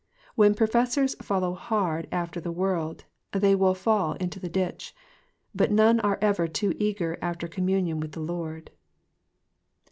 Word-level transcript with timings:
When 0.33 0.55
professors 0.55 1.13
follow 1.21 1.53
hard 1.53 2.07
after 2.11 2.41
the 2.41 2.51
world, 2.51 3.05
they 3.33 3.53
will 3.53 3.75
fall 3.75 4.13
into 4.13 4.39
the 4.39 4.49
ditch; 4.49 4.95
but 5.53 5.69
none 5.71 5.99
are 5.99 6.17
ever 6.23 6.47
too 6.47 6.73
eager 6.79 7.19
after 7.21 7.47
communion 7.47 7.99
with 7.99 8.13
the 8.13 8.19
Lord. 8.19 8.71